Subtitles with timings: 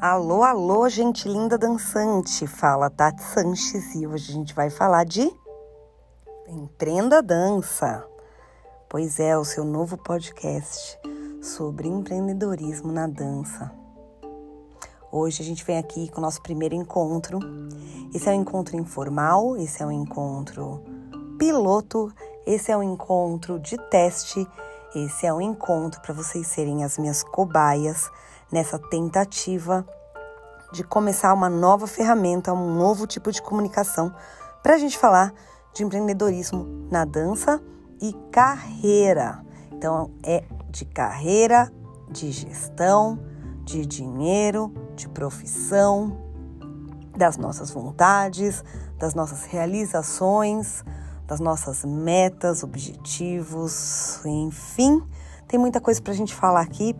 [0.00, 2.46] Alô, alô, gente linda dançante.
[2.46, 5.32] Fala Tati Sanches e hoje a gente vai falar de
[6.46, 8.06] Empreenda Dança.
[8.90, 11.00] Pois é, o seu novo podcast
[11.40, 13.72] sobre empreendedorismo na dança.
[15.10, 17.38] Hoje a gente vem aqui com o nosso primeiro encontro.
[18.14, 20.84] Esse é um encontro informal, esse é um encontro
[21.38, 22.12] piloto,
[22.46, 24.46] esse é um encontro de teste,
[24.94, 28.10] esse é um encontro para vocês serem as minhas cobaias
[28.50, 29.86] nessa tentativa
[30.72, 34.14] de começar uma nova ferramenta, um novo tipo de comunicação
[34.62, 35.32] para a gente falar
[35.72, 37.62] de empreendedorismo na dança
[38.00, 39.44] e carreira.
[39.72, 41.72] Então, é de carreira,
[42.10, 43.18] de gestão,
[43.64, 46.16] de dinheiro, de profissão,
[47.16, 48.62] das nossas vontades,
[48.98, 50.84] das nossas realizações,
[51.26, 55.02] das nossas metas, objetivos, enfim.
[55.48, 56.94] Tem muita coisa para a gente falar aqui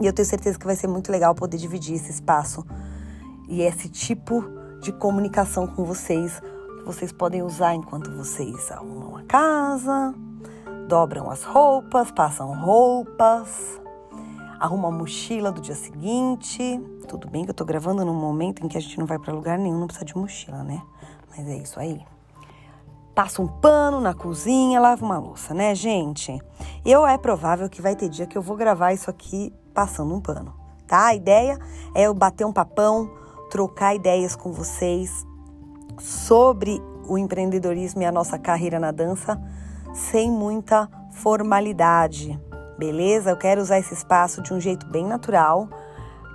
[0.00, 2.64] e eu tenho certeza que vai ser muito legal poder dividir esse espaço
[3.48, 4.44] e esse tipo
[4.80, 6.40] de comunicação com vocês
[6.78, 10.14] que vocês podem usar enquanto vocês arrumam a casa,
[10.88, 13.80] dobram as roupas, passam roupas,
[14.60, 16.80] arrumam a mochila do dia seguinte.
[17.08, 19.32] Tudo bem que eu tô gravando num momento em que a gente não vai para
[19.32, 20.82] lugar nenhum, não precisa de mochila, né?
[21.30, 22.04] Mas é isso aí.
[23.14, 26.38] Passa um pano na cozinha, lava uma louça, né, gente?
[26.84, 30.20] Eu é provável que vai ter dia que eu vou gravar isso aqui passando um
[30.20, 30.54] pano,
[30.86, 31.06] tá?
[31.06, 31.58] A ideia
[31.94, 33.10] é eu bater um papão,
[33.50, 35.26] trocar ideias com vocês
[35.98, 39.40] sobre o empreendedorismo e a nossa carreira na dança
[39.94, 42.38] sem muita formalidade,
[42.76, 43.30] beleza?
[43.30, 45.70] Eu quero usar esse espaço de um jeito bem natural,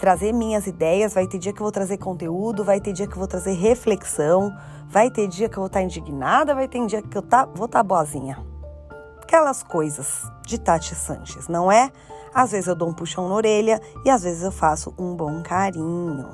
[0.00, 1.12] trazer minhas ideias.
[1.12, 3.52] Vai ter dia que eu vou trazer conteúdo, vai ter dia que eu vou trazer
[3.52, 4.50] reflexão,
[4.88, 7.66] vai ter dia que eu vou estar indignada, vai ter dia que eu tá, vou
[7.66, 8.47] estar boazinha.
[9.28, 11.92] Aquelas coisas de Tati Sanches, não é?
[12.32, 15.42] Às vezes eu dou um puxão na orelha e às vezes eu faço um bom
[15.42, 16.30] carinho.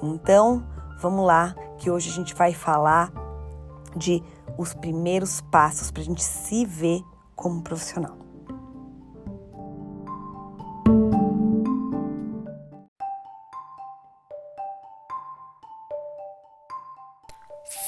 [0.00, 0.64] Então,
[1.00, 3.12] vamos lá, que hoje a gente vai falar
[3.96, 4.22] de
[4.56, 7.02] os primeiros passos para a gente se ver
[7.34, 8.27] como profissional.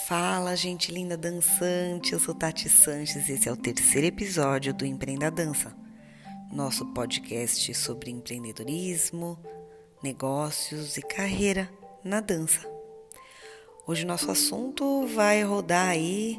[0.07, 2.13] Fala, gente linda dançante.
[2.13, 5.75] Eu sou Tati Sanches e esse é o terceiro episódio do Empreenda Dança
[6.53, 9.39] nosso podcast sobre empreendedorismo,
[10.03, 11.71] negócios e carreira
[12.03, 12.69] na dança.
[13.87, 16.39] Hoje nosso assunto vai rodar aí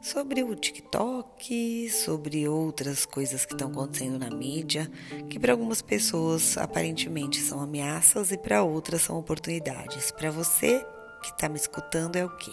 [0.00, 4.90] sobre o TikTok, sobre outras coisas que estão acontecendo na mídia,
[5.28, 10.12] que para algumas pessoas aparentemente são ameaças e para outras são oportunidades.
[10.12, 10.84] Para você
[11.22, 12.52] que está me escutando é o quê?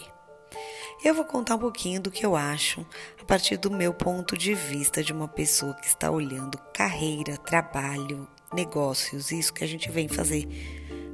[1.02, 2.86] Eu vou contar um pouquinho do que eu acho
[3.20, 8.28] a partir do meu ponto de vista de uma pessoa que está olhando carreira, trabalho,
[8.52, 10.46] negócios, isso que a gente vem fazer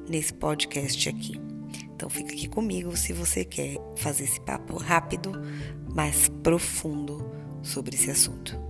[0.09, 1.41] nesse podcast aqui.
[1.95, 5.33] Então fica aqui comigo se você quer fazer esse papo rápido,
[5.95, 7.31] mas profundo
[7.63, 8.66] sobre esse assunto.